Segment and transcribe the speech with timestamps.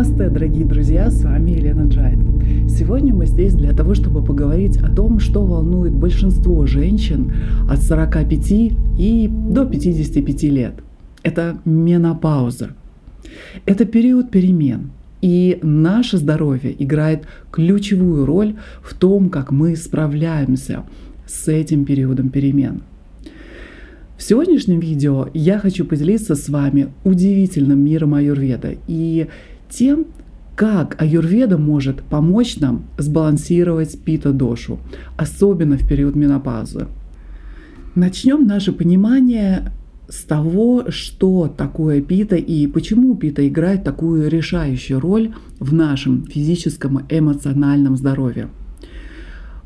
[0.00, 2.18] Намасте, дорогие друзья, с вами Елена Джайд.
[2.70, 7.34] Сегодня мы здесь для того, чтобы поговорить о том, что волнует большинство женщин
[7.68, 8.50] от 45
[8.96, 10.74] и до 55 лет.
[11.22, 12.70] Это менопауза.
[13.66, 14.90] Это период перемен.
[15.20, 20.84] И наше здоровье играет ключевую роль в том, как мы справляемся
[21.26, 22.84] с этим периодом перемен.
[24.16, 29.28] В сегодняшнем видео я хочу поделиться с вами удивительным миром аюрведа и
[29.70, 30.06] тем,
[30.56, 34.78] как аюрведа может помочь нам сбалансировать пита-дошу,
[35.16, 36.88] особенно в период менопаузы.
[37.94, 39.72] Начнем наше понимание
[40.08, 46.98] с того, что такое пита и почему пита играет такую решающую роль в нашем физическом
[46.98, 48.48] и эмоциональном здоровье.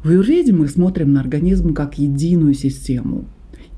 [0.04, 3.24] В аюрведе мы смотрим на организм как единую систему.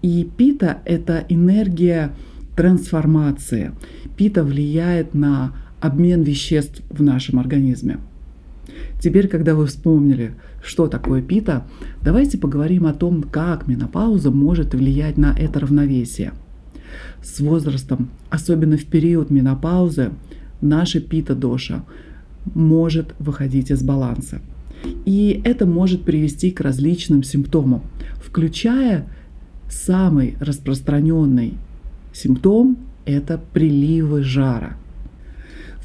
[0.03, 2.11] И пита– это энергия
[2.57, 3.73] трансформации.
[4.17, 7.99] Пита влияет на обмен веществ в нашем организме.
[9.01, 11.67] Теперь, когда вы вспомнили, что такое пита,
[12.03, 16.33] давайте поговорим о том, как менопауза может влиять на это равновесие.
[17.23, 20.11] С возрастом, особенно в период менопаузы,
[20.61, 21.85] наша пита-доша
[22.55, 24.41] может выходить из баланса.
[25.05, 27.83] И это может привести к различным симптомам,
[28.23, 29.07] включая
[29.69, 31.55] самый распространенный
[32.13, 34.77] симптом– это приливы жара–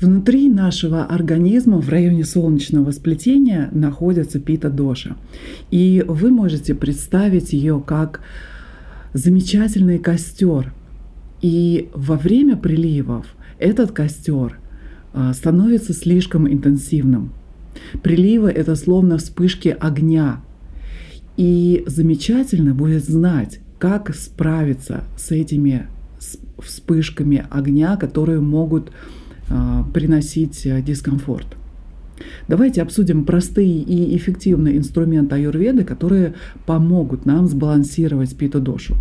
[0.01, 5.15] Внутри нашего организма в районе солнечного сплетения находится пита-доша.
[5.69, 8.21] И вы можете представить ее как
[9.13, 10.73] замечательный костер.
[11.43, 13.27] И во время приливов
[13.59, 14.57] этот костер
[15.13, 17.33] а, становится слишком интенсивным.
[18.01, 20.41] Приливы— это словно вспышки огня.
[21.37, 25.85] И замечательно будет знать, как справиться с этими
[26.59, 28.91] вспышками огня, которые могут
[29.93, 31.47] приносить э, дискомфорт.
[32.47, 36.35] Давайте обсудим простые и эффективные инструменты аюрведы, которые
[36.65, 38.95] помогут нам сбалансировать пита-дошу.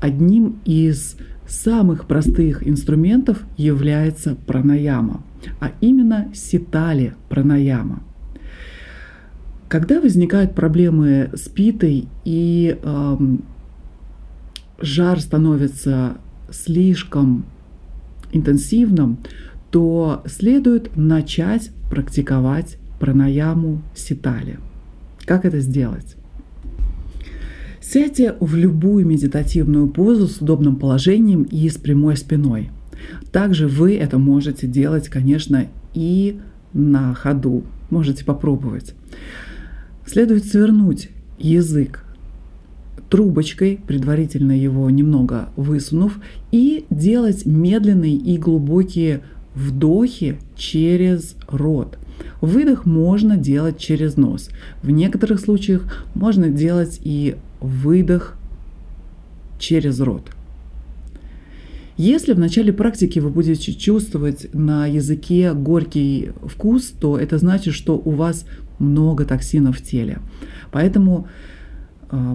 [0.00, 1.16] Одним из
[1.46, 5.22] самых простых инструментов является пранаяма,
[5.60, 8.02] а именно ситали пранаяма.
[9.68, 13.16] Когда возникают проблемы с питой и э,
[14.80, 16.18] жар становится
[16.50, 17.44] слишком
[18.36, 19.18] интенсивным,
[19.70, 24.58] то следует начать практиковать пранаяму ситали.
[25.24, 26.16] Как это сделать?
[27.80, 32.70] Сядьте в любую медитативную позу с удобным положением и с прямой спиной.
[33.32, 36.40] Также вы это можете делать, конечно, и
[36.72, 37.64] на ходу.
[37.90, 38.94] Можете попробовать.
[40.06, 42.05] Следует свернуть язык
[43.10, 46.18] трубочкой, предварительно его немного высунув,
[46.52, 49.22] и делать медленные и глубокие
[49.54, 51.98] вдохи через рот.
[52.40, 54.50] Выдох можно делать через нос.
[54.82, 58.36] В некоторых случаях можно делать и выдох
[59.58, 60.30] через рот.
[61.96, 67.96] Если в начале практики вы будете чувствовать на языке горький вкус, то это значит, что
[67.96, 68.44] у вас
[68.78, 70.18] много токсинов в теле.
[70.72, 71.26] Поэтому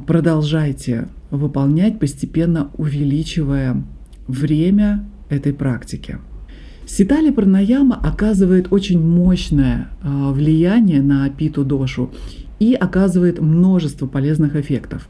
[0.05, 3.83] продолжайте выполнять, постепенно увеличивая
[4.27, 6.17] время этой практики.
[6.85, 12.11] Ситали пранаяма оказывает очень мощное а, влияние на питу дошу
[12.59, 15.07] и оказывает множество полезных эффектов.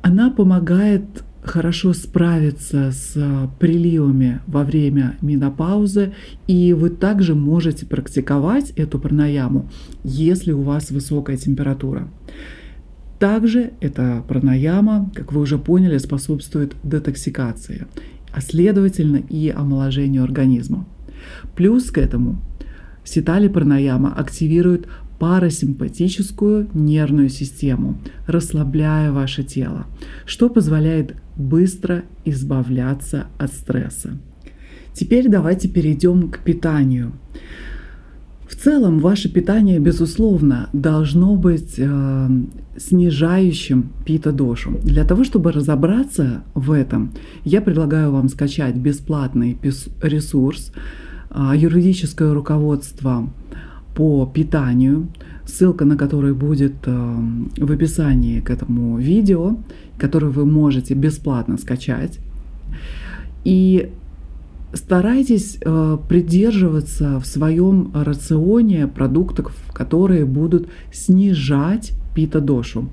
[0.00, 1.04] Она помогает
[1.42, 3.14] хорошо справиться с
[3.58, 6.12] приливами во время менопаузы,
[6.46, 9.70] и вы также можете практиковать эту пранаяму,
[10.02, 12.08] если у вас высокая температура.
[13.20, 17.86] Также эта пранаяма, как вы уже поняли, способствует детоксикации,
[18.32, 20.88] а следовательно и омоложению организма.
[21.54, 22.40] Плюс к этому
[23.04, 24.88] ситали пранаяма активирует
[25.18, 29.86] парасимпатическую нервную систему, расслабляя ваше тело,
[30.24, 34.16] что позволяет быстро избавляться от стресса.
[34.94, 37.12] Теперь давайте перейдем к питанию.
[38.62, 42.28] Целом, ваше питание, безусловно, должно быть э,
[42.76, 44.72] снижающим пита-дошу.
[44.82, 47.12] Для того, чтобы разобраться в этом,
[47.44, 49.56] я предлагаю вам скачать бесплатный
[50.02, 50.72] ресурс
[51.30, 53.30] э, юридическое руководство
[53.96, 55.08] по питанию,
[55.46, 57.16] ссылка на который будет э,
[57.56, 59.56] в описании к этому видео,
[59.96, 62.18] который вы можете бесплатно скачать.
[63.42, 63.90] И
[64.72, 72.88] старайтесь э, придерживаться в своем рационе продуктов, которые будут снижать пита-дошу.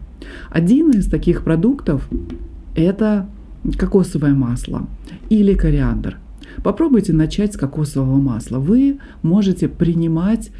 [0.49, 2.07] Один из таких продуктов–
[2.75, 3.29] это
[3.77, 4.87] кокосовое масло
[5.29, 6.17] или кориандр.
[6.63, 8.57] Попробуйте начать с кокосового масла.
[8.57, 10.51] Вы можете принимать,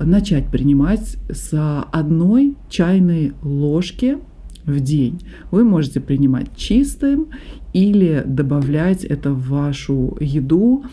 [0.00, 4.18] начать принимать с одной чайной ложки
[4.66, 5.22] в день.
[5.50, 7.28] Вы можете принимать чистым
[7.72, 10.84] или добавлять это в вашу еду.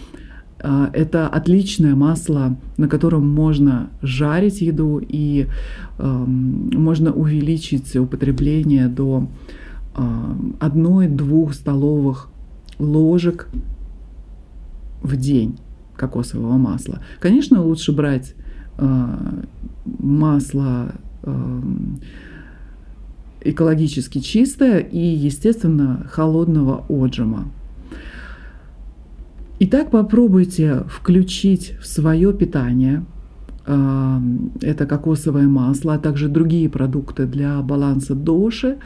[0.59, 5.47] А, это отличное масло, на котором можно жарить еду и
[5.97, 9.27] э, можно увеличить употребление до
[9.95, 10.01] э,
[10.59, 12.29] одной-двух столовых
[12.79, 13.49] ложек
[15.01, 15.57] в день
[15.95, 16.99] кокосового масла.
[17.19, 18.35] Конечно, лучше брать
[18.77, 19.07] э,
[19.85, 20.93] масло
[21.23, 21.71] э,
[23.43, 27.47] экологически чистое и, естественно, холодного отжима.
[29.59, 33.05] Итак, попробуйте включить в свое питание
[33.65, 34.19] э,
[34.61, 38.77] это кокосовое масло, а также другие продукты для баланса доши,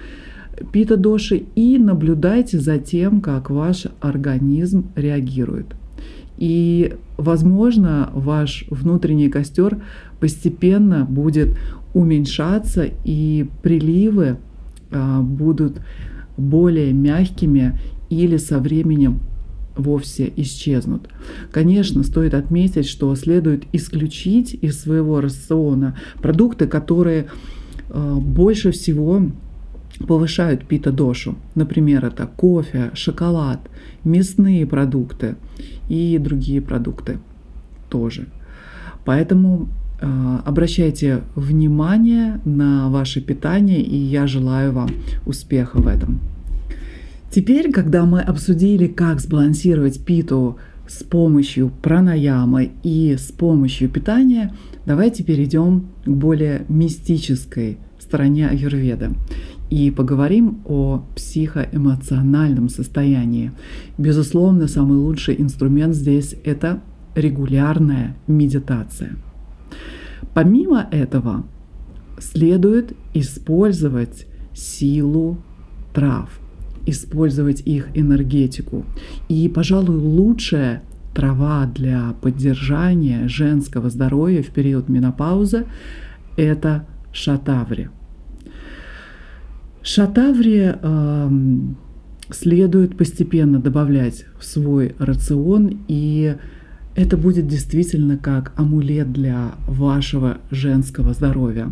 [0.71, 5.67] пита-доши и наблюдайте за тем, как ваш организм реагирует.
[6.37, 9.81] И, возможно, ваш внутренний костер
[10.19, 11.57] постепенно будет
[11.93, 14.37] уменьшаться, и приливы а,
[14.91, 15.81] будут
[16.37, 17.79] более мягкими
[18.09, 19.19] или со временем
[19.75, 21.07] вовсе исчезнут.
[21.51, 27.27] Конечно, стоит отметить, что следует исключить из своего рациона продукты, которые
[27.89, 29.21] а, больше всего
[30.07, 31.35] повышают пита-дошу.
[31.55, 33.59] Например, это кофе, шоколад,
[34.03, 35.35] мясные продукты
[35.89, 37.19] и другие продукты
[37.89, 38.27] тоже.
[39.05, 44.89] Поэтому обращайте внимание на ваше питание, и я желаю вам
[45.25, 46.19] успеха в этом.
[47.31, 50.57] Теперь, когда мы обсудили, как сбалансировать питу
[50.87, 54.53] с помощью пранаямы и с помощью питания,
[54.85, 59.11] давайте перейдем к более мистической стороне аюрведа
[59.69, 63.51] и поговорим о психоэмоциональном состоянии.
[63.97, 66.81] Безусловно, самый лучший инструмент здесь– это
[67.15, 69.17] регулярная медитация.
[70.33, 71.45] Помимо этого,
[72.19, 75.37] следует использовать силу
[75.93, 76.29] трав,
[76.85, 78.85] использовать их энергетику.
[79.29, 80.83] И, пожалуй, лучшая
[81.13, 85.65] трава для поддержания женского здоровья в период менопаузы–
[86.37, 87.89] это шатаври–
[89.87, 91.29] Шатаври э,
[92.29, 96.35] следует постепенно добавлять в свой рацион, и
[96.97, 101.71] это будет действительно как амулет для вашего женского здоровья.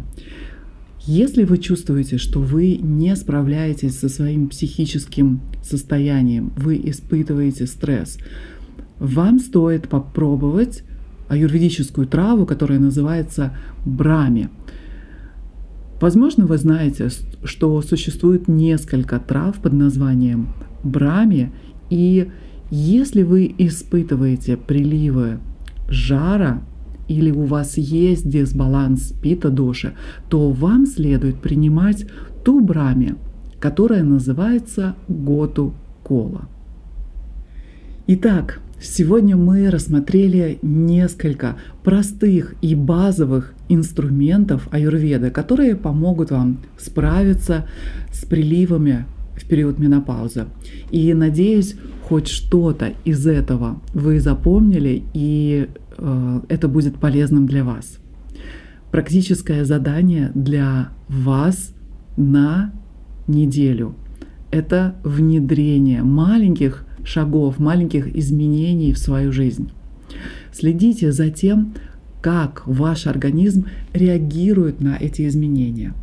[1.01, 8.17] Если вы чувствуете, что вы не справляетесь со своим психическим состоянием, вы испытываете стресс,
[8.99, 10.83] вам стоит попробовать
[11.27, 14.49] аюрведическую траву, которая называется брами–
[16.01, 17.09] Возможно, вы знаете,
[17.45, 20.49] что существует несколько трав под названием
[20.83, 21.53] брами,
[21.89, 22.29] и
[22.69, 25.39] если вы испытываете приливы
[25.87, 26.61] жара
[27.07, 29.93] или у вас есть дисбаланс пита-доши,
[30.29, 32.05] то вам следует принимать
[32.43, 33.15] ту брами,
[33.59, 36.47] которая называется готу-кола.
[38.07, 47.65] Итак, Сегодня мы рассмотрели несколько простых и базовых инструментов аюрведы, которые помогут вам справиться
[48.11, 50.45] с приливами в период менопаузы.
[50.91, 57.99] И надеюсь, хоть что-то из этого вы запомнили, и э, это будет полезным для вас.
[58.91, 61.73] Практическое задание для вас
[62.17, 62.73] на
[63.27, 63.95] неделю–
[64.51, 69.71] это внедрение маленьких шагов, маленьких изменений в свою жизнь.
[70.53, 71.73] Следите за тем,
[72.21, 75.93] как ваш организм реагирует на эти изменения.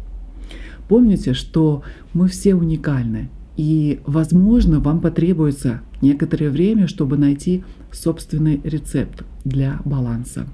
[0.88, 9.24] Помните, что мы все уникальны, и, возможно, вам потребуется некоторое время, чтобы найти собственный рецепт
[9.44, 10.46] для баланса.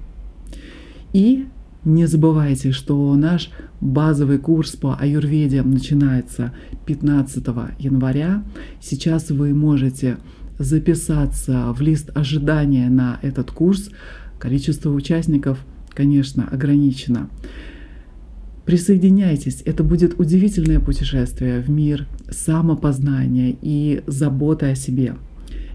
[1.13, 1.47] И
[1.85, 6.53] не забывайте, что наш базовый курс по аюрведе начинается
[6.85, 7.47] 15
[7.79, 8.43] января.
[8.81, 10.17] Сейчас вы можете
[10.57, 13.89] записаться в лист ожидания на этот курс.
[14.39, 17.29] Количество участников, конечно, ограничено.
[18.69, 25.15] Присоединяйтесь, это будет удивительное путешествие в мир самопознания и заботы о себе.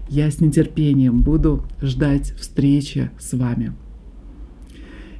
[0.07, 3.73] Я с нетерпением буду ждать встречи с вами.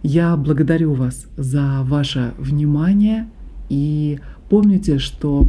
[0.04, 3.28] Я благодарю вас за ваше внимание
[3.68, 5.46] и помните, что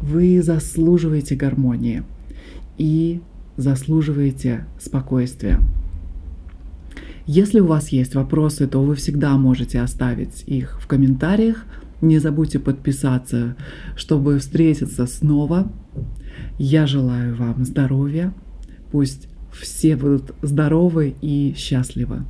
[0.00, 2.02] вы заслуживаете гармонии
[2.76, 3.20] и
[3.56, 5.60] заслуживаете спокойствия.
[7.26, 11.64] Если у вас есть вопросы, то вы всегда можете оставить их в комментариях.
[12.00, 13.56] Не забудьте подписаться,
[13.94, 15.70] чтобы встретиться снова.
[16.58, 18.34] Я желаю вам здоровья.
[18.90, 22.24] Пусть все будут здоровы и счастливы.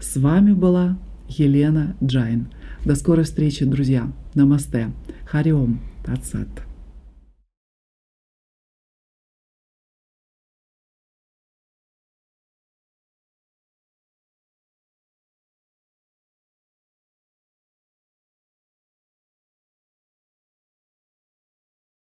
[0.00, 0.98] С вами была
[1.28, 2.48] Елена Джайн.
[2.84, 4.10] До скорой встречи, друзья.
[4.34, 4.90] Намасте.
[5.26, 5.80] Хари Ом.
[6.04, 6.67] Тат Сат.